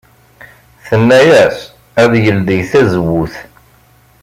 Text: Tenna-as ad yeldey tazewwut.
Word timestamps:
Tenna-as 0.87 1.57
ad 2.01 2.13
yeldey 2.23 2.61
tazewwut. 2.71 3.35